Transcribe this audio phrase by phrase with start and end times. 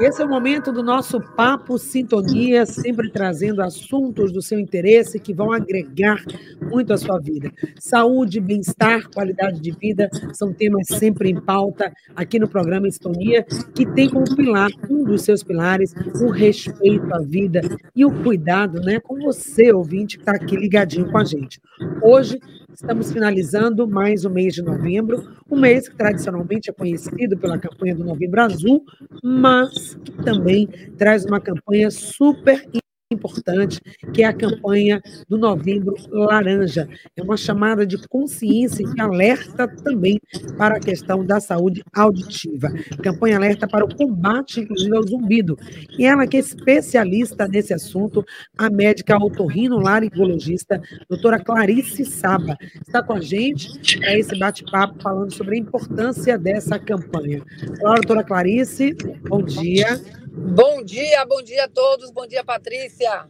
[0.00, 5.32] Esse é o momento do nosso Papo Sintonia, sempre trazendo assuntos do seu interesse que
[5.32, 6.20] vão agregar
[6.60, 7.52] muito à sua vida.
[7.78, 13.86] Saúde, bem-estar, qualidade de vida são temas sempre em pauta aqui no programa Sintonia, que
[13.86, 17.60] tem como pilar, um dos seus pilares, o respeito à vida
[17.94, 21.60] e o cuidado né, com você, ouvinte, que está aqui ligadinho com a gente.
[22.02, 22.40] Hoje,
[22.80, 27.92] Estamos finalizando mais o mês de novembro, um mês que tradicionalmente é conhecido pela campanha
[27.92, 28.84] do Novembro Azul,
[29.20, 32.64] mas que também traz uma campanha super
[33.10, 33.80] importante,
[34.12, 36.86] que é a campanha do Novembro Laranja.
[37.16, 40.20] É uma chamada de consciência e alerta também
[40.58, 42.68] para a questão da saúde auditiva.
[43.02, 45.58] Campanha alerta para o combate, inclusive, ao zumbido.
[45.98, 48.22] E ela que é especialista nesse assunto,
[48.58, 55.56] a médica otorrinolaringologista, doutora Clarice Saba, está com a gente para esse bate-papo falando sobre
[55.56, 57.42] a importância dessa campanha.
[57.80, 58.94] Olá, doutora Clarice,
[59.26, 59.98] bom dia.
[60.38, 63.26] Bom dia, bom dia a todos, bom dia, Patrícia.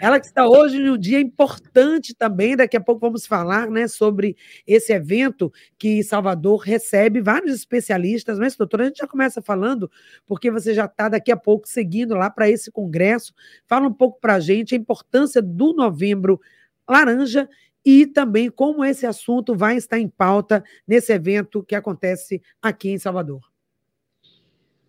[0.00, 3.86] Ela que está hoje em um dia importante também, daqui a pouco vamos falar né,
[3.86, 9.88] sobre esse evento que Salvador recebe vários especialistas, mas, doutora, a gente já começa falando,
[10.26, 13.32] porque você já está daqui a pouco seguindo lá para esse congresso.
[13.68, 16.40] Fala um pouco para a gente a importância do novembro
[16.88, 17.48] laranja
[17.84, 22.98] e também como esse assunto vai estar em pauta nesse evento que acontece aqui em
[22.98, 23.51] Salvador.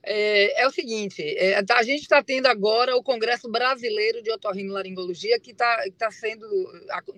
[0.06, 4.30] É, é, o seguinte, é, tá, a gente está tendo agora o Congresso Brasileiro de
[4.32, 6.46] Otorrinolaringologia que está tá sendo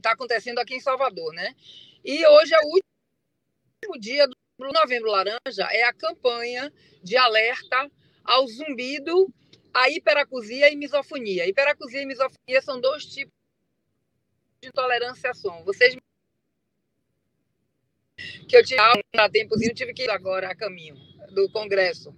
[0.03, 1.55] tá acontecendo aqui em Salvador, né?
[2.03, 4.35] E hoje é o último dia do
[4.71, 7.89] Novembro Laranja, é a campanha de alerta
[8.23, 9.33] ao zumbido,
[9.73, 11.47] a hiperacusia e misofonia.
[11.47, 13.33] Hiperacusia e misofonia são dois tipos
[14.61, 15.63] de intolerância a som.
[15.63, 15.95] Vocês
[18.47, 18.79] que eu tive
[19.17, 20.95] há tempozinho, tive que ir agora a caminho
[21.31, 22.13] do congresso.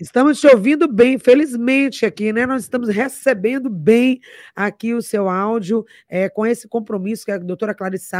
[0.00, 2.46] Estamos te ouvindo bem, felizmente aqui, né?
[2.46, 4.18] Nós estamos recebendo bem
[4.56, 8.10] aqui o seu áudio, é, com esse compromisso que a doutora Clarice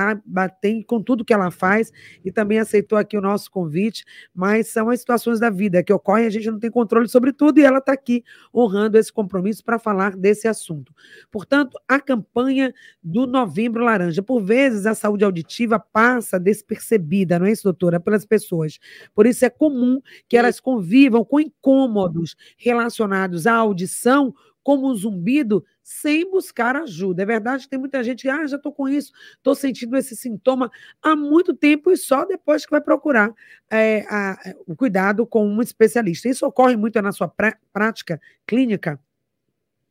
[0.61, 1.91] tem com tudo que ela faz
[2.23, 4.05] e também aceitou aqui o nosso convite,
[4.35, 7.59] mas são as situações da vida que ocorrem, a gente não tem controle sobre tudo
[7.59, 8.23] e ela está aqui
[8.55, 10.93] honrando esse compromisso para falar desse assunto.
[11.31, 14.23] Portanto, a campanha do Novembro Laranja.
[14.23, 18.79] Por vezes, a saúde auditiva passa despercebida, não é isso, doutora, pelas pessoas.
[19.15, 25.65] Por isso é comum que elas convivam com encontros incômodos relacionados à audição, como zumbido,
[25.83, 27.23] sem buscar ajuda.
[27.23, 30.15] É verdade que tem muita gente que, ah, já estou com isso, estou sentindo esse
[30.15, 30.71] sintoma
[31.03, 33.33] há muito tempo e só depois que vai procurar
[33.71, 36.29] é, a, o cuidado com um especialista.
[36.29, 39.01] Isso ocorre muito na sua prá prática clínica?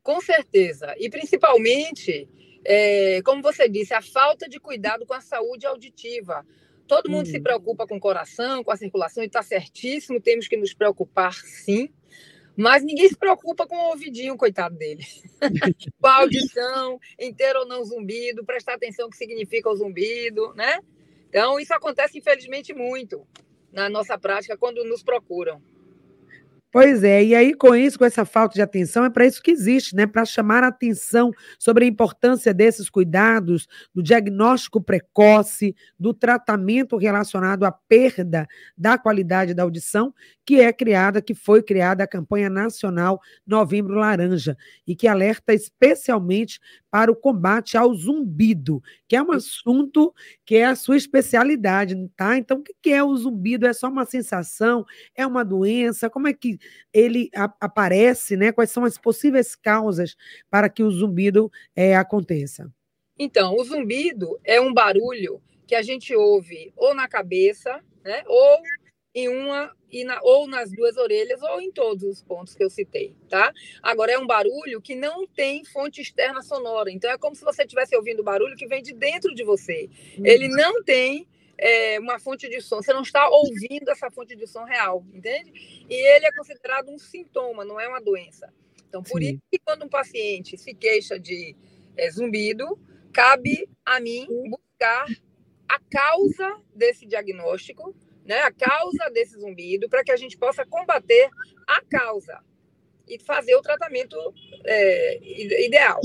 [0.04, 0.94] Com certeza.
[1.00, 2.30] E principalmente,
[2.64, 6.46] é, como você disse, a falta de cuidado com a saúde auditiva.
[6.90, 7.44] Todo mundo se uhum.
[7.44, 11.88] preocupa com o coração, com a circulação, e está certíssimo, temos que nos preocupar sim.
[12.58, 15.06] Mas ninguém se preocupa com o ouvidinho, coitado dele.
[16.02, 20.80] com a audição, inteiro ou não zumbido, prestar atenção o que significa o zumbido, né?
[21.30, 23.24] Então, isso acontece, infelizmente, muito
[23.72, 25.62] na nossa prática quando nos procuram.
[26.72, 29.50] Pois é, e aí com isso, com essa falta de atenção, é para isso que
[29.50, 30.06] existe, né?
[30.06, 37.64] Para chamar a atenção sobre a importância desses cuidados, do diagnóstico precoce, do tratamento relacionado
[37.64, 38.48] à perda
[38.78, 40.14] da qualidade da audição,
[40.46, 44.56] que é criada, que foi criada a campanha nacional Novembro Laranja,
[44.86, 46.60] e que alerta especialmente
[46.92, 50.14] para o combate ao zumbido, que é um assunto
[50.46, 52.36] que é a sua especialidade, tá?
[52.38, 53.68] Então, o que é o zumbido?
[53.68, 54.84] É só uma sensação?
[55.16, 56.10] É uma doença?
[56.10, 56.59] Como é que
[56.94, 58.52] ele a, aparece, né?
[58.52, 60.16] Quais são as possíveis causas
[60.50, 62.72] para que o zumbido é, aconteça?
[63.18, 68.24] Então, o zumbido é um barulho que a gente ouve ou na cabeça, né?
[68.26, 68.60] Ou
[69.14, 72.70] em uma e na, ou nas duas orelhas ou em todos os pontos que eu
[72.70, 73.52] citei, tá?
[73.82, 77.64] Agora é um barulho que não tem fonte externa sonora, então é como se você
[77.64, 79.90] estivesse ouvindo o barulho que vem de dentro de você.
[80.18, 80.26] Uhum.
[80.26, 81.28] Ele não tem
[81.60, 85.52] é, uma fonte de som, você não está ouvindo essa fonte de som real, entende?
[85.90, 88.54] E ele é considerado um sintoma, não é uma doença.
[88.88, 89.30] Então, por Sim.
[89.30, 91.56] isso que quando um paciente se queixa de
[91.96, 92.80] é, zumbido,
[93.14, 95.06] cabe a mim buscar
[95.68, 97.96] a causa desse diagnóstico
[98.30, 101.32] né, a causa desse zumbido, para que a gente possa combater
[101.68, 102.40] a causa
[103.08, 104.16] e fazer o tratamento
[104.64, 105.20] é,
[105.66, 106.00] ideal.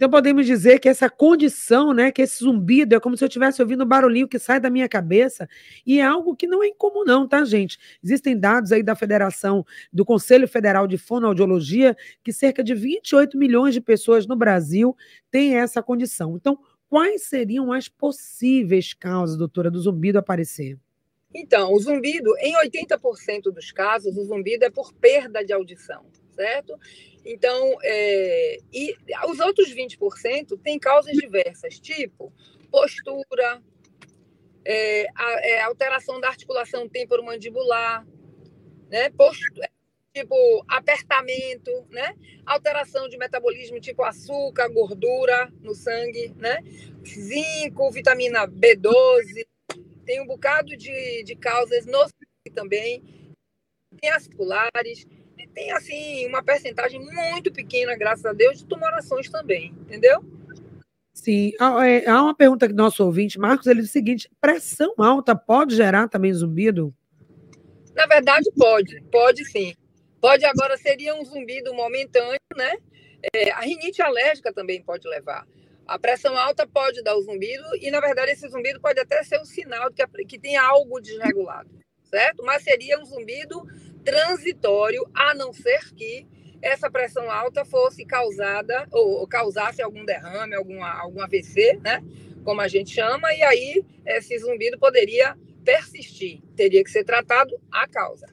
[0.00, 3.60] Então podemos dizer que essa condição, né, que esse zumbido é como se eu estivesse
[3.60, 5.46] ouvindo um barulhinho que sai da minha cabeça
[5.84, 7.78] e é algo que não é incomum não, tá, gente?
[8.02, 9.62] Existem dados aí da Federação,
[9.92, 11.94] do Conselho Federal de Fonoaudiologia,
[12.24, 14.96] que cerca de 28 milhões de pessoas no Brasil
[15.30, 16.34] têm essa condição.
[16.34, 16.58] Então,
[16.88, 20.78] quais seriam as possíveis causas, doutora, do zumbido aparecer?
[21.34, 26.74] Então, o zumbido, em 80% dos casos, o zumbido é por perda de audição, certo?
[27.24, 28.96] Então, é, e
[29.28, 32.32] os outros 20% têm causas diversas, tipo
[32.70, 33.62] postura,
[34.64, 38.06] é, a, é, alteração da articulação temporomandibular,
[38.88, 39.10] né?
[39.10, 39.68] Postura,
[40.14, 42.14] tipo apertamento, né?
[42.46, 46.58] Alteração de metabolismo, tipo açúcar, gordura no sangue, né?
[47.04, 49.46] Zinco, vitamina B12,
[50.04, 53.02] tem um bocado de, de causas sangue também,
[54.00, 55.06] tem as articulares,
[55.54, 60.24] tem assim uma percentagem muito pequena, graças a Deus, de tumorações também, entendeu?
[61.12, 61.52] Sim,
[61.84, 65.76] é, há uma pergunta do nosso ouvinte, Marcos, ele diz o seguinte: pressão alta pode
[65.76, 66.94] gerar também zumbido?
[67.94, 69.74] Na verdade, pode, pode sim.
[70.20, 72.76] Pode agora, seria um zumbido momentâneo, né?
[73.34, 75.46] É, a rinite alérgica também pode levar.
[75.86, 79.40] A pressão alta pode dar o zumbido, e na verdade esse zumbido pode até ser
[79.40, 81.68] um sinal de que, que tem algo desregulado,
[82.04, 82.44] certo?
[82.44, 83.66] Mas seria um zumbido
[84.04, 86.26] transitório, a não ser que
[86.62, 92.02] essa pressão alta fosse causada ou, causasse algum derrame, alguma, algum AVC, né?
[92.44, 97.86] Como a gente chama, e aí esse zumbido poderia persistir, teria que ser tratado a
[97.86, 98.26] causa.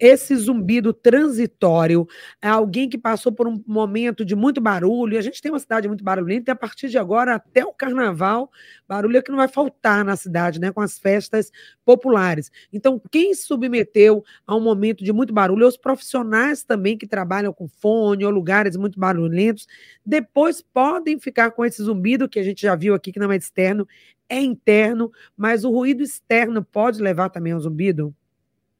[0.00, 2.08] Esse zumbido transitório
[2.40, 5.18] é alguém que passou por um momento de muito barulho.
[5.18, 8.50] A gente tem uma cidade muito barulhenta e a partir de agora, até o carnaval,
[8.88, 10.72] barulho é que não vai faltar na cidade, né?
[10.72, 11.52] Com as festas
[11.84, 12.50] populares.
[12.72, 17.68] Então, quem submeteu a um momento de muito barulho, os profissionais também que trabalham com
[17.68, 19.66] fone ou lugares muito barulhentos,
[20.04, 23.36] depois podem ficar com esse zumbido que a gente já viu aqui, que não é
[23.36, 23.86] externo,
[24.30, 28.14] é interno, mas o ruído externo pode levar também ao zumbido?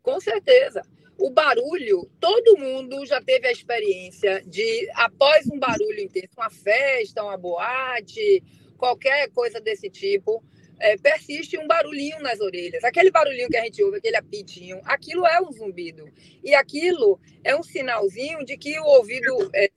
[0.02, 0.82] Com certeza
[1.20, 7.22] o barulho, todo mundo já teve a experiência de, após um barulho intenso, uma festa,
[7.22, 8.42] uma boate,
[8.78, 10.42] qualquer coisa desse tipo,
[10.78, 12.82] é, persiste um barulhinho nas orelhas.
[12.84, 16.10] Aquele barulhinho que a gente ouve, aquele apitinho, aquilo é um zumbido.
[16.42, 19.70] E aquilo é um sinalzinho de que o ouvido é,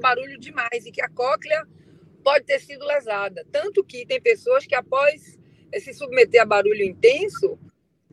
[0.00, 1.66] barulho demais e que a cóclea
[2.22, 3.44] pode ter sido lesada.
[3.50, 5.36] Tanto que tem pessoas que, após
[5.80, 7.58] se submeter a barulho intenso,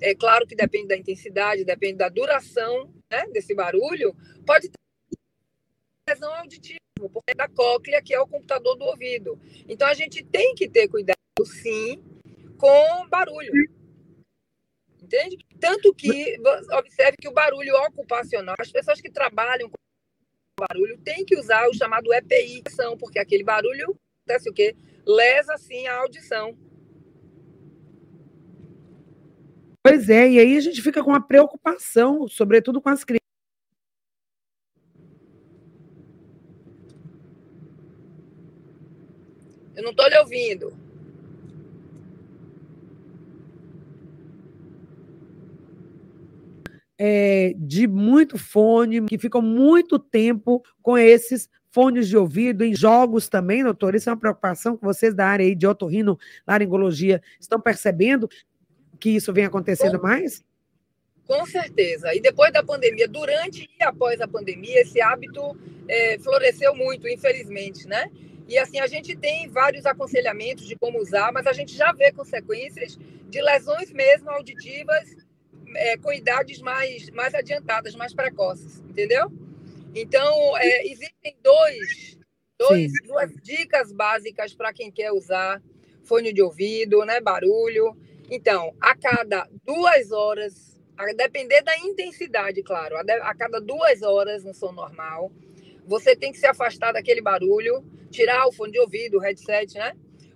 [0.04, 4.14] é claro que depende da intensidade, depende da duração né, desse barulho,
[4.46, 4.78] pode ter
[6.10, 9.40] lesão auditiva, porque é da cóclea, que é o computador do ouvido.
[9.68, 11.16] Então, a gente tem que ter cuidado,
[11.46, 12.04] sim,
[12.58, 13.54] com barulho.
[15.02, 15.38] Entende?
[15.58, 16.38] Tanto que,
[16.74, 19.78] observe que o barulho ocupacional, as pessoas que trabalham com
[20.68, 22.62] barulho têm que usar o chamado EPI,
[23.00, 24.76] porque aquele barulho, acontece o quê?
[25.06, 26.58] Lesa, sim, a audição.
[29.86, 33.22] Pois é, e aí a gente fica com uma preocupação, sobretudo com as crianças.
[39.76, 40.74] Eu não estou lhe ouvindo.
[46.98, 53.28] É, de muito fone, que ficam muito tempo com esses fones de ouvido, em jogos
[53.28, 53.96] também, doutor?
[53.96, 58.30] Isso é uma preocupação que vocês da área aí de otorrino, laringologia, estão percebendo
[59.04, 60.42] que isso vem acontecendo com, mais?
[61.28, 62.16] Com certeza.
[62.16, 65.58] E depois da pandemia, durante e após a pandemia, esse hábito
[65.90, 68.10] é, floresceu muito, infelizmente, né?
[68.48, 72.14] E assim, a gente tem vários aconselhamentos de como usar, mas a gente já vê
[72.14, 72.98] consequências
[73.30, 75.18] de lesões mesmo auditivas
[75.76, 79.30] é, com idades mais, mais adiantadas, mais precoces, entendeu?
[79.94, 82.18] Então, é, existem dois,
[82.58, 85.62] dois duas dicas básicas para quem quer usar
[86.06, 87.98] fone de ouvido, né, barulho.
[88.30, 94.02] Então, a cada duas horas, a depender da intensidade, claro, a, de, a cada duas
[94.02, 95.32] horas no som normal,
[95.86, 99.94] você tem que se afastar daquele barulho, tirar o fone de ouvido, o headset, né?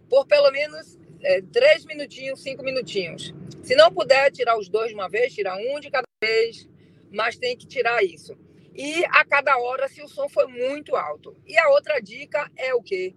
[0.10, 3.34] Por pelo menos é, três minutinhos, cinco minutinhos.
[3.64, 6.68] Se não puder tirar os dois de uma vez, tirar um de cada vez,
[7.12, 8.38] mas tem que tirar isso.
[8.74, 11.36] E a cada hora, se o som for muito alto.
[11.48, 13.16] E a outra dica é o quê?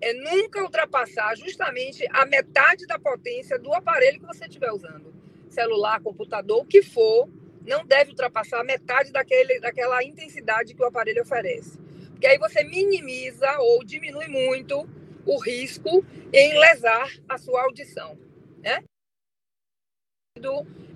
[0.00, 5.12] É nunca ultrapassar justamente a metade da potência do aparelho que você estiver usando.
[5.48, 7.28] Celular, computador, o que for,
[7.66, 11.78] não deve ultrapassar a metade daquele, daquela intensidade que o aparelho oferece.
[12.10, 14.88] Porque aí você minimiza ou diminui muito
[15.26, 18.18] o risco em lesar a sua audição.
[18.58, 18.82] Né?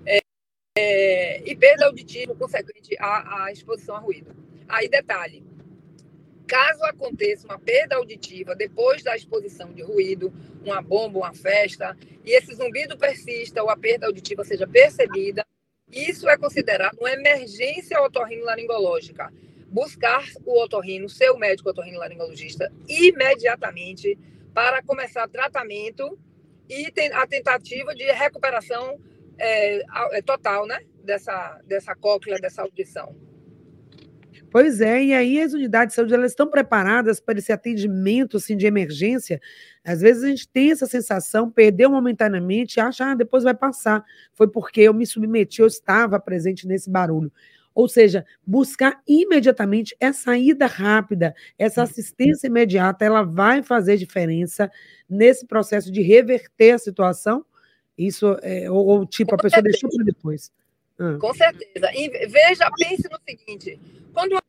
[0.05, 0.19] É,
[0.77, 4.35] é, e perda auditiva consequente à, à exposição a ruído.
[4.67, 5.43] Aí, detalhe,
[6.53, 10.31] Caso aconteça uma perda auditiva depois da exposição de ruído,
[10.63, 15.43] uma bomba, uma festa, e esse zumbido persista ou a perda auditiva seja percebida,
[15.91, 19.33] isso é considerado uma emergência otorrinolaringológica.
[19.67, 24.15] Buscar o otorrino, seu médico otorrinolaringologista, imediatamente
[24.53, 26.19] para começar tratamento
[26.69, 28.99] e a tentativa de recuperação
[29.39, 29.81] é,
[30.17, 33.22] é, total né, dessa, dessa cóclea, dessa audição.
[34.53, 38.55] Pois é, e aí as unidades de saúde elas estão preparadas para esse atendimento assim,
[38.55, 39.41] de emergência.
[39.83, 44.05] Às vezes a gente tem essa sensação, perdeu momentaneamente, acha, ah, depois vai passar.
[44.31, 47.31] Foi porque eu me submeti, eu estava presente nesse barulho.
[47.73, 51.87] Ou seja, buscar imediatamente essa saída rápida, essa uhum.
[51.87, 54.71] assistência imediata, ela vai fazer diferença
[55.09, 57.43] nesse processo de reverter a situação.
[57.97, 59.81] Isso, é, ou, ou, tipo, Com a pessoa certeza.
[59.81, 60.51] deixou para depois.
[60.99, 61.17] Ah.
[61.19, 61.91] Com certeza.
[61.95, 63.79] E veja, pense no seguinte:
[64.13, 64.42] quando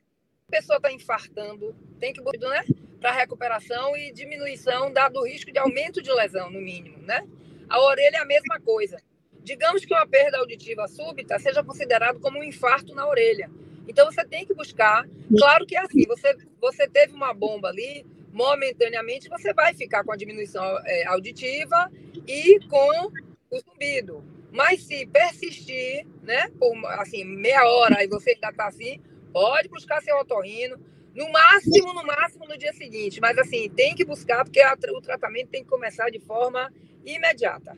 [0.55, 2.65] pessoa está infartando, tem que né,
[3.01, 7.27] para recuperação e diminuição dado o risco de aumento de lesão, no mínimo, né?
[7.69, 9.03] A orelha é a mesma coisa.
[9.43, 13.51] Digamos que uma perda auditiva súbita seja considerado como um infarto na orelha.
[13.89, 15.05] Então você tem que buscar.
[15.37, 20.13] Claro que é assim, você, você teve uma bomba ali, momentaneamente você vai ficar com
[20.13, 21.91] a diminuição é, auditiva
[22.29, 23.11] e com
[23.51, 24.25] o zumbido.
[24.53, 29.01] Mas se persistir, né, por assim, meia hora e você ainda está assim,
[29.35, 30.79] pode buscar seu otorrino.
[31.13, 33.21] No máximo, no máximo no dia seguinte.
[33.21, 36.73] Mas assim, tem que buscar, porque o tratamento tem que começar de forma
[37.05, 37.77] imediata.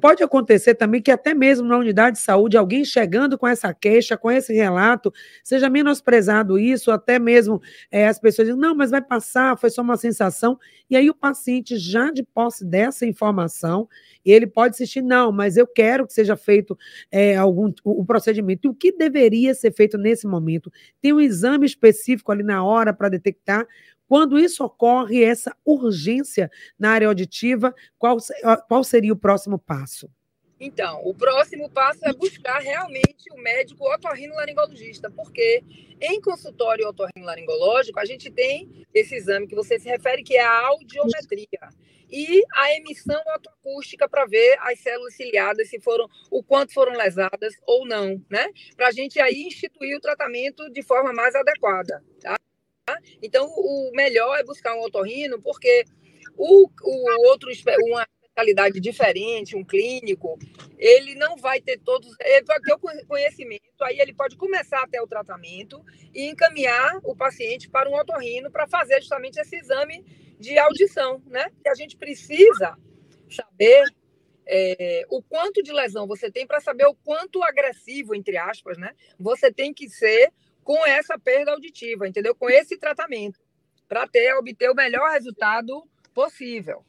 [0.00, 4.16] Pode acontecer também que até mesmo na unidade de saúde, alguém chegando com essa queixa,
[4.16, 9.02] com esse relato, seja menosprezado isso, até mesmo é, as pessoas dizem, não, mas vai
[9.02, 10.58] passar, foi só uma sensação.
[10.88, 13.88] E aí o paciente, já de posse dessa informação,
[14.24, 16.78] ele pode insistir, não, mas eu quero que seja feito
[17.10, 18.68] é, algum o, o procedimento.
[18.68, 20.70] E o que deveria ser feito nesse momento?
[21.00, 23.66] Tem um exame específico ali na hora para detectar
[24.08, 28.18] quando isso ocorre, essa urgência na área auditiva, qual,
[28.68, 30.10] qual seria o próximo passo?
[30.58, 35.62] Então, o próximo passo é buscar realmente o médico otorrinolaringologista, porque
[36.00, 40.66] em consultório otorrinolaringológico, a gente tem esse exame que você se refere, que é a
[40.66, 41.68] audiometria,
[42.10, 47.54] e a emissão autoacústica para ver as células ciliadas, se foram, o quanto foram lesadas
[47.66, 48.46] ou não, né?
[48.76, 52.36] Para a gente aí instituir o tratamento de forma mais adequada, tá?
[53.20, 55.84] Então, o melhor é buscar um otorrino, porque
[56.36, 57.50] o, o outro,
[57.84, 60.38] uma especialidade diferente, um clínico,
[60.78, 65.02] ele não vai ter todos, ele vai ter o conhecimento, aí ele pode começar até
[65.02, 65.82] o tratamento
[66.14, 70.04] e encaminhar o paciente para um otorrino para fazer justamente esse exame
[70.38, 71.50] de audição, né?
[71.62, 72.76] Que a gente precisa
[73.28, 73.82] saber
[74.46, 78.92] é, o quanto de lesão você tem para saber o quanto agressivo, entre aspas, né?
[79.18, 80.32] Você tem que ser
[80.66, 82.34] com essa perda auditiva, entendeu?
[82.34, 83.38] Com esse tratamento,
[83.88, 86.84] para ter obter o melhor resultado possível.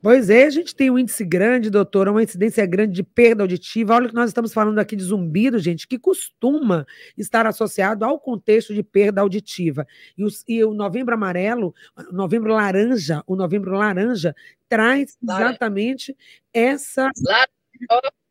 [0.00, 3.94] Pois é, a gente tem um índice grande, doutora, uma incidência grande de perda auditiva.
[3.94, 8.72] Olha que nós estamos falando aqui de zumbido, gente, que costuma estar associado ao contexto
[8.72, 9.86] de perda auditiva.
[10.16, 11.74] E o, e o novembro amarelo,
[12.10, 14.34] novembro laranja, o novembro laranja
[14.70, 16.16] traz exatamente
[16.52, 17.10] essa,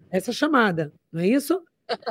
[0.10, 1.64] essa chamada, não é isso?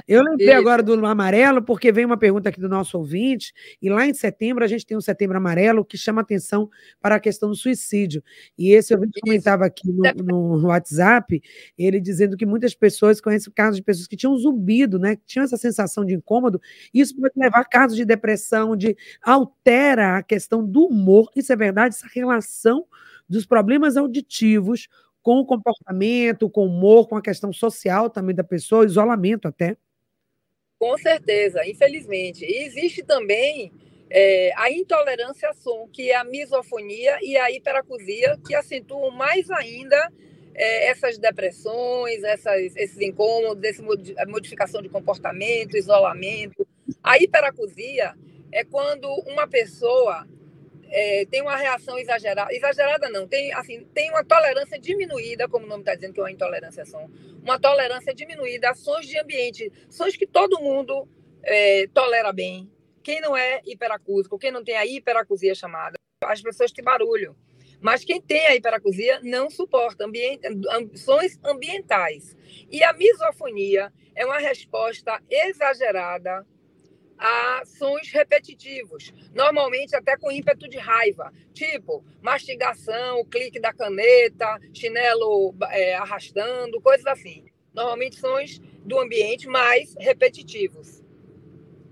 [0.07, 4.07] Eu lembrei agora do amarelo, porque vem uma pergunta aqui do nosso ouvinte, e lá
[4.07, 6.69] em setembro a gente tem um setembro amarelo que chama atenção
[7.01, 8.23] para a questão do suicídio.
[8.57, 9.27] E esse ouvinte Isso.
[9.27, 11.41] comentava aqui no, no, WhatsApp,
[11.79, 15.17] ele dizendo que muitas pessoas conhecem casos de pessoas que tinham zumbido, né?
[15.17, 16.61] Que tinham essa sensação de incômodo.
[16.93, 21.31] Isso pode levar a casos de depressão, de altera a questão do humor.
[21.35, 22.87] Isso é verdade, essa relação
[23.29, 24.89] dos problemas auditivos
[25.23, 29.77] com o comportamento, com o humor, com a questão social também da pessoa, isolamento até.
[30.79, 32.45] Com certeza, infelizmente.
[32.45, 33.71] E existe também
[34.09, 39.50] é, a intolerância a som, que é a misofonia e a hiperacusia, que acentuam mais
[39.50, 40.11] ainda
[40.55, 43.83] é, essas depressões, essas, esses incômodos, essa
[44.27, 46.67] modificação de comportamento, isolamento.
[47.03, 48.15] A hiperacusia
[48.50, 50.27] é quando uma pessoa
[50.90, 55.68] é, tem uma reação exagerada, exagerada não, tem assim, tem uma tolerância diminuída, como o
[55.68, 57.09] nome está dizendo que é uma intolerância a som,
[57.42, 61.09] uma tolerância diminuída a sons de ambiente, sons que todo mundo
[61.42, 62.70] é, tolera bem.
[63.02, 67.35] Quem não é hiperacúsico, quem não tem a hiperacusia chamada, as pessoas têm barulho.
[67.80, 70.47] Mas quem tem a hiperacusia não suporta ambiente,
[70.97, 72.37] sons ambientais.
[72.70, 76.47] E a misofonia é uma resposta exagerada
[77.21, 85.55] a sons repetitivos, normalmente até com ímpeto de raiva, tipo mastigação, clique da caneta, chinelo
[85.71, 87.45] é, arrastando, coisas assim.
[87.75, 91.00] Normalmente sons do ambiente mais repetitivos.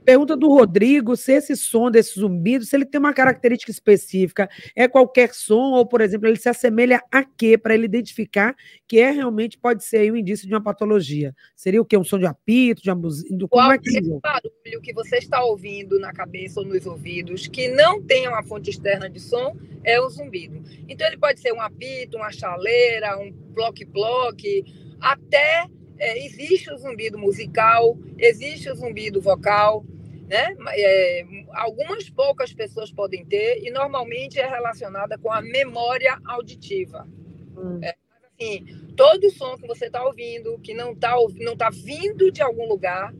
[0.08, 4.88] Pergunta do Rodrigo se esse som desse zumbido, se ele tem uma característica específica, é
[4.88, 9.10] qualquer som, ou, por exemplo, ele se assemelha a quê, para ele identificar que é
[9.10, 11.34] realmente pode ser um indício de uma patologia.
[11.54, 11.94] Seria o quê?
[11.98, 13.22] Um som de apito, de abuso?
[13.50, 17.68] Como é que é barulho que você está ouvindo na cabeça ou nos ouvidos, que
[17.68, 20.62] não tenha uma fonte externa de som, é o zumbido.
[20.88, 24.64] Então, ele pode ser um apito, uma chaleira, um ploque-ploque,
[25.02, 25.66] até
[25.98, 29.84] é, existe o zumbido musical, existe o zumbido vocal,
[30.28, 30.54] né?
[30.72, 37.08] É, algumas poucas pessoas podem ter e normalmente é relacionada com a memória auditiva.
[37.56, 37.80] Hum.
[37.82, 37.96] É,
[38.38, 42.68] assim, todo som que você está ouvindo, que não está não tá vindo de algum
[42.68, 43.12] lugar,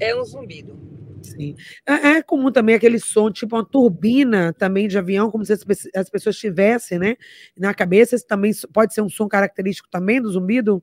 [0.00, 0.82] é um zumbido.
[1.22, 1.54] Sim.
[1.86, 5.64] É, é, comum também aquele som, tipo uma turbina também de avião, como se as,
[5.94, 7.16] as pessoas tivessem, né?
[7.58, 10.82] Na cabeça, Esse também pode ser um som característico também do zumbido?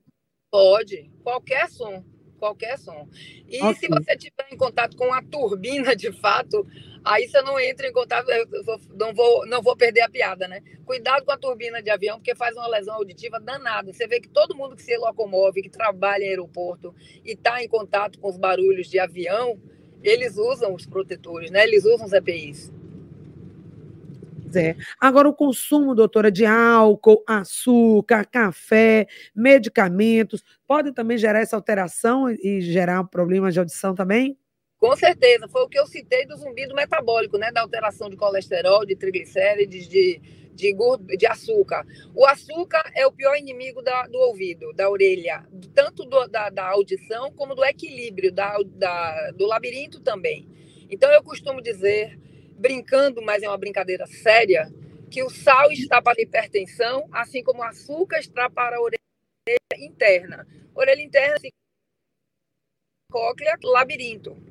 [0.52, 2.04] Pode, qualquer som
[2.42, 3.08] qualquer som.
[3.48, 3.76] E okay.
[3.76, 6.66] se você tiver em contato com a turbina, de fato,
[7.06, 8.28] aí você não entra em contato,
[8.98, 10.62] não vou, não vou perder a piada, né?
[10.84, 13.94] Cuidado com a turbina de avião, porque faz uma lesão auditiva danada.
[13.94, 17.68] Você vê que todo mundo que se locomove, que trabalha em aeroporto e está em
[17.68, 19.62] contato com os barulhos de avião,
[20.04, 21.64] eles usam os protetores, né?
[21.64, 22.74] Eles usam os EPIs.
[24.60, 24.76] É.
[25.00, 32.62] Agora, o consumo, doutora, de álcool, açúcar, café, medicamentos, pode também gerar essa alteração e
[32.62, 34.38] gerar problemas de audição também?
[34.82, 37.52] Com certeza, foi o que eu citei do zumbido metabólico, né?
[37.52, 40.20] Da alteração de colesterol, de triglicérides, de,
[40.56, 40.76] de,
[41.18, 41.86] de açúcar.
[42.16, 46.68] O açúcar é o pior inimigo da, do ouvido, da orelha, tanto do, da, da,
[46.68, 50.50] audição como do equilíbrio, da, da, do labirinto também.
[50.90, 52.20] Então, eu costumo dizer
[52.62, 54.72] brincando, mas é uma brincadeira séria,
[55.10, 59.00] que o sal está para a hipertensão, assim como o açúcar está para a orelha
[59.78, 60.48] interna.
[60.74, 61.36] Orelha interna,
[63.12, 64.51] cóclea, labirinto.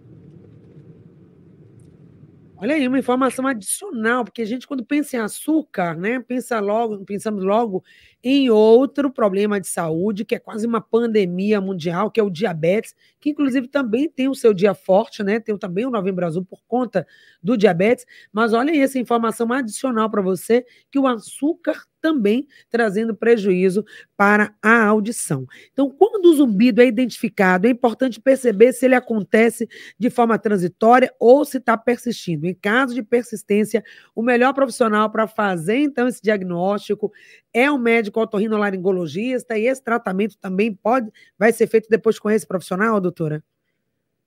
[2.62, 7.02] Olha aí, uma informação adicional, porque a gente, quando pensa em açúcar, né, pensa logo,
[7.06, 7.82] pensamos logo
[8.22, 12.94] em outro problema de saúde, que é quase uma pandemia mundial, que é o diabetes,
[13.18, 15.40] que inclusive também tem o seu dia forte, né?
[15.40, 17.06] Tem também o Novembro Azul por conta
[17.42, 18.04] do diabetes.
[18.30, 23.84] Mas olha aí essa informação adicional para você, que o açúcar também trazendo prejuízo
[24.16, 25.46] para a audição.
[25.72, 31.12] Então, quando o zumbido é identificado, é importante perceber se ele acontece de forma transitória
[31.18, 32.46] ou se está persistindo.
[32.46, 33.84] Em caso de persistência,
[34.14, 37.12] o melhor profissional para fazer então esse diagnóstico
[37.52, 42.46] é o médico otorrinolaringologista e esse tratamento também pode vai ser feito depois com esse
[42.46, 43.42] profissional, doutora?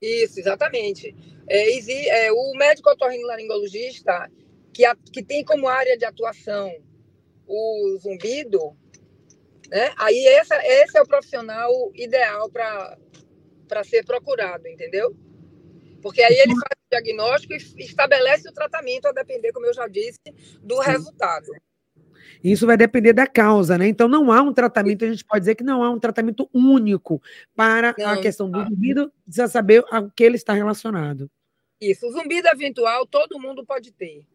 [0.01, 1.15] Isso, exatamente.
[1.47, 4.29] É, é, o médico otorrinolaringologista
[4.73, 6.69] que, a, que tem como área de atuação
[7.47, 8.75] o zumbido,
[9.69, 9.91] né?
[9.97, 15.15] Aí essa, esse é o profissional ideal para ser procurado, entendeu?
[16.01, 19.87] Porque aí ele faz o diagnóstico e estabelece o tratamento a depender, como eu já
[19.87, 20.19] disse,
[20.61, 20.91] do Sim.
[20.91, 21.47] resultado.
[22.43, 23.87] Isso vai depender da causa, né?
[23.87, 27.21] Então não há um tratamento, a gente pode dizer que não há um tratamento único
[27.55, 31.31] para não, a questão do zumbido, precisa saber a que ele está relacionado.
[31.79, 34.25] Isso, o zumbido eventual todo mundo pode ter.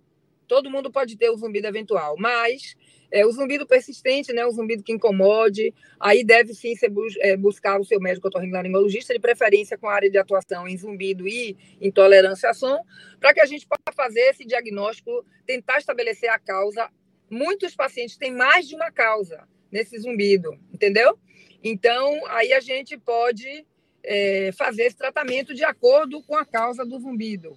[0.49, 2.75] Todo mundo pode ter o zumbido eventual, mas
[3.11, 7.37] é, o zumbido persistente, né, o zumbido que incomode, aí deve sim ser bus é,
[7.37, 12.51] buscar o seu médico otorrinolaringologista, de preferência com área de atuação em zumbido e intolerância
[12.51, 12.79] a som,
[13.21, 16.91] para que a gente possa fazer esse diagnóstico, tentar estabelecer a causa.
[17.31, 21.19] Muitos pacientes têm mais de uma causa nesse zumbido, entendeu?
[21.63, 23.67] Então, aí a gente pode
[24.03, 27.57] é, fazer esse tratamento de acordo com a causa do zumbido.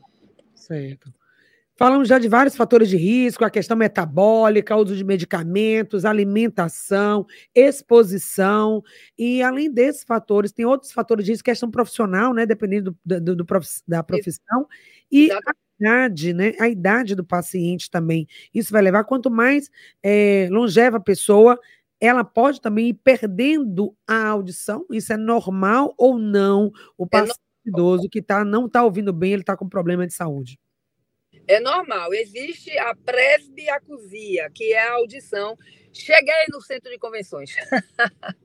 [0.54, 1.14] Certo.
[1.82, 8.84] Falamos já de vários fatores de risco, a questão metabólica, uso de medicamentos, alimentação, exposição.
[9.18, 12.46] E além desses fatores, tem outros fatores de risco, questão profissional, né?
[12.46, 13.46] Dependendo do, do, do
[13.88, 14.68] da profissão.
[15.12, 15.40] E a
[15.80, 16.54] idade, né?
[16.60, 18.28] A idade do paciente também.
[18.54, 19.68] Isso vai levar, quanto mais
[20.04, 21.60] é, longeva a pessoa,
[22.00, 24.86] ela pode também ir perdendo a audição.
[24.92, 26.72] Isso é normal ou não?
[26.96, 30.06] O é paciente é idoso que tá, não está ouvindo bem, ele está com problema
[30.06, 30.60] de saúde.
[31.52, 32.14] É normal.
[32.14, 35.58] Existe a presbiacusia, que é a audição.
[35.92, 37.54] Cheguei no centro de convenções.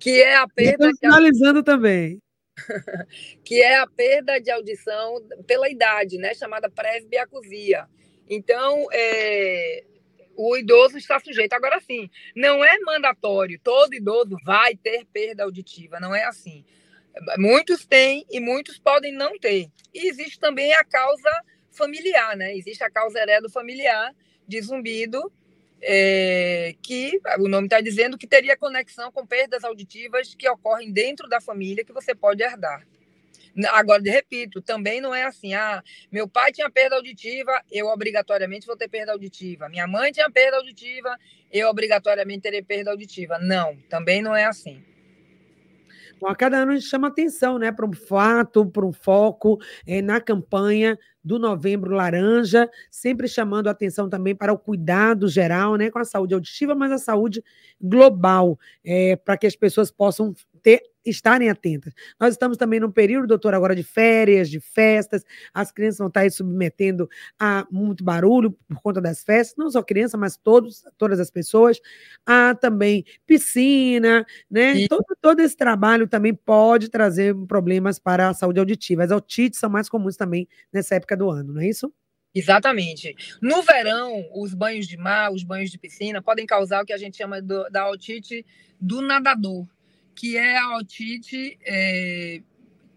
[0.00, 0.88] que é a perda.
[0.88, 2.20] Estou finalizando também.
[3.44, 6.34] que é a perda de audição pela idade, né?
[6.34, 7.86] Chamada presbiacusia.
[8.28, 9.84] Então, é,
[10.36, 11.52] o idoso está sujeito.
[11.52, 16.64] Agora sim, não é mandatório, todo idoso vai ter perda auditiva, não é assim.
[17.38, 19.70] Muitos têm e muitos podem não ter.
[19.94, 21.30] E existe também a causa
[21.70, 22.54] familiar, né?
[22.56, 24.14] Existe a causa heredo familiar
[24.46, 25.32] de zumbido,
[25.82, 31.28] é, que o nome está dizendo que teria conexão com perdas auditivas que ocorrem dentro
[31.28, 32.86] da família que você pode herdar.
[33.72, 38.76] Agora, repito, também não é assim, ah, meu pai tinha perda auditiva, eu obrigatoriamente vou
[38.76, 39.68] ter perda auditiva.
[39.68, 41.16] Minha mãe tinha perda auditiva,
[41.50, 43.38] eu obrigatoriamente terei perda auditiva.
[43.38, 44.82] Não, também não é assim.
[46.20, 49.58] Bom, a cada ano a gente chama atenção né, para um fato, para um foco
[49.86, 55.90] é, na campanha do Novembro Laranja, sempre chamando atenção também para o cuidado geral né,
[55.90, 57.42] com a saúde auditiva, mas a saúde
[57.80, 61.92] global, é, para que as pessoas possam ter estarem atentas.
[62.18, 66.20] Nós estamos também num período, doutor, agora de férias, de festas, as crianças vão estar
[66.20, 71.18] aí submetendo a muito barulho por conta das festas, não só criança, mas todos, todas
[71.20, 71.80] as pessoas.
[72.26, 74.86] Há também piscina, né?
[74.88, 79.04] Todo, todo esse trabalho também pode trazer problemas para a saúde auditiva.
[79.04, 81.92] As otites são mais comuns também nessa época do ano, não é isso?
[82.34, 83.14] Exatamente.
[83.42, 86.98] No verão, os banhos de mar, os banhos de piscina podem causar o que a
[86.98, 88.46] gente chama do, da otite
[88.80, 89.66] do nadador
[90.20, 92.42] que é a otite é,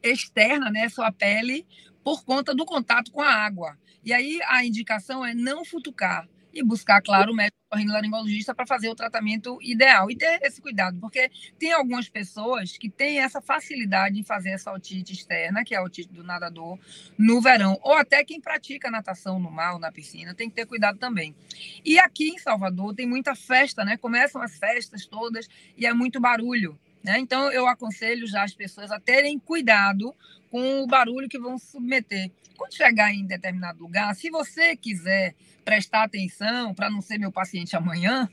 [0.04, 1.66] externa, né, sua pele,
[2.04, 3.78] por conta do contato com a água.
[4.04, 8.90] E aí a indicação é não futucar e buscar, claro, o médico laringologista para fazer
[8.90, 14.20] o tratamento ideal e ter esse cuidado, porque tem algumas pessoas que têm essa facilidade
[14.20, 16.78] em fazer essa otite externa, que é a otite do nadador,
[17.18, 20.68] no verão, ou até quem pratica natação no mar ou na piscina, tem que ter
[20.68, 21.36] cuidado também.
[21.84, 23.98] E aqui em Salvador tem muita festa, né?
[23.98, 26.80] Começam as festas todas e é muito barulho.
[27.04, 27.20] Né?
[27.20, 30.16] Então, eu aconselho já as pessoas a terem cuidado
[30.54, 32.32] com o barulho que vão submeter.
[32.56, 35.34] Quando chegar em determinado lugar, se você quiser
[35.66, 38.30] prestar atenção para não ser meu paciente amanhã,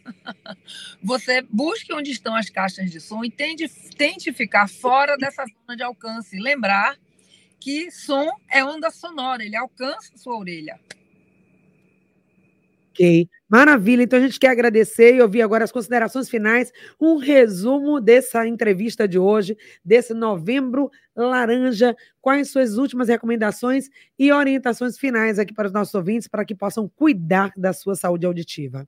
[1.03, 5.75] você busque onde estão as caixas de som e tente, tente ficar fora dessa zona
[5.75, 6.39] de alcance.
[6.39, 6.95] Lembrar
[7.59, 10.79] que som é onda sonora, ele alcança sua orelha.
[13.49, 14.03] Maravilha.
[14.03, 19.09] Então a gente quer agradecer e ouvir agora as considerações finais, um resumo dessa entrevista
[19.09, 21.97] de hoje, desse novembro laranja.
[22.21, 26.89] Quais suas últimas recomendações e orientações finais aqui para os nossos ouvintes para que possam
[26.89, 28.87] cuidar da sua saúde auditiva?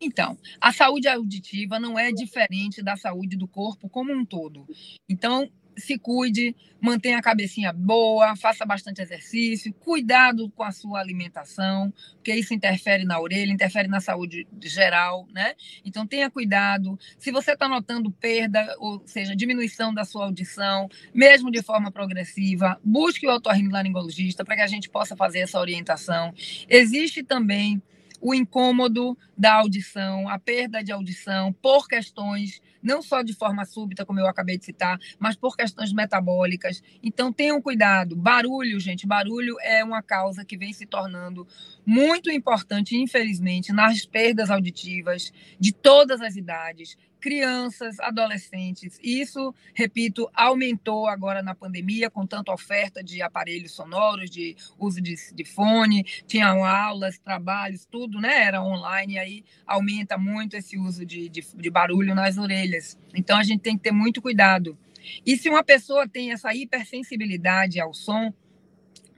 [0.00, 4.66] Então, a saúde auditiva não é diferente da saúde do corpo como um todo.
[5.08, 11.92] Então, se cuide, mantenha a cabecinha boa, faça bastante exercício, cuidado com a sua alimentação,
[12.16, 15.54] porque isso interfere na orelha, interfere na saúde geral, né?
[15.84, 16.98] Então tenha cuidado.
[17.18, 22.78] Se você está notando perda, ou seja, diminuição da sua audição, mesmo de forma progressiva,
[22.84, 26.32] busque o otorrinolaringologista para que a gente possa fazer essa orientação.
[26.68, 27.82] Existe também
[28.24, 34.04] o incômodo da audição, a perda de audição por questões não só de forma súbita,
[34.04, 36.82] como eu acabei de citar, mas por questões metabólicas.
[37.02, 38.14] Então tenham cuidado.
[38.14, 41.48] Barulho, gente, barulho é uma causa que vem se tornando
[41.86, 48.98] muito importante, infelizmente, nas perdas auditivas de todas as idades, crianças, adolescentes.
[49.02, 55.14] Isso, repito, aumentou agora na pandemia, com tanta oferta de aparelhos sonoros, de uso de,
[55.34, 58.44] de fone, tinham aulas, trabalhos, tudo, né?
[58.44, 62.98] Era online, aí aumenta muito esse uso de, de, de barulho nas orelhas.
[63.14, 64.78] Então a gente tem que ter muito cuidado.
[65.26, 68.32] E se uma pessoa tem essa hipersensibilidade ao som,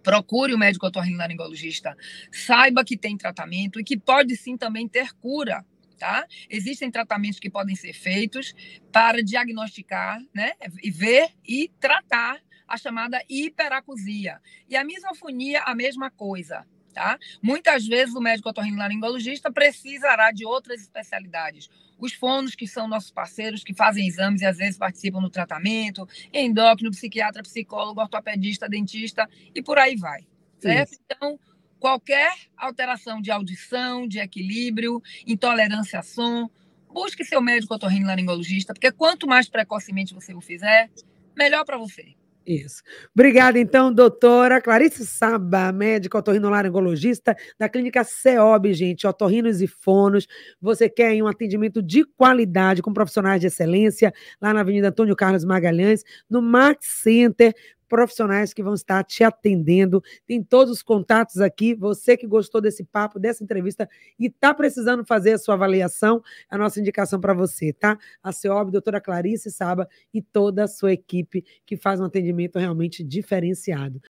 [0.03, 1.97] procure o médico otorrinolaringologista,
[2.31, 5.65] saiba que tem tratamento e que pode sim também ter cura
[5.97, 6.27] tá?
[6.49, 8.55] Existem tratamentos que podem ser feitos
[8.93, 12.39] para diagnosticar, né, e ver e tratar
[12.69, 14.41] a chamada hiperacusia.
[14.69, 17.19] E a misofonia, a mesma coisa, tá?
[17.43, 21.69] Muitas vezes o médico otorrinolaringologista precisará de outras especialidades.
[21.99, 26.09] Os fonos, que são nossos parceiros, que fazem exames e às vezes participam no tratamento,
[26.33, 30.27] endócrino, psiquiatra, psicólogo, ortopedista, dentista e por aí vai,
[30.59, 30.93] certo?
[30.93, 31.01] Isso.
[31.05, 31.39] Então,
[31.79, 36.49] qualquer alteração de audição, de equilíbrio, intolerância a som,
[36.91, 40.91] busque seu médico otorrinolaringologista, porque quanto mais precocemente você o fizer,
[41.37, 42.16] melhor para você.
[42.47, 42.81] Isso.
[43.13, 50.29] Obrigada, então, doutora Clarice Saba, médica otorrinolaringologista da clínica CEOB, gente, otorrinos e fonos.
[50.63, 55.45] Você quer um atendimento de qualidade com profissionais de excelência lá na Avenida Antônio Carlos
[55.45, 57.53] Magalhães, no Max Center
[57.89, 60.03] profissionais que vão estar te atendendo.
[60.27, 61.75] Tem todos os contatos aqui.
[61.75, 66.59] Você que gostou desse papo, dessa entrevista e está precisando fazer a sua avaliação, a
[66.59, 67.99] nossa indicação para você, tá?
[68.23, 73.03] A CEOB, doutora Clarice Saba e toda a sua equipe que faz um atendimento realmente
[73.05, 74.01] diferenciado.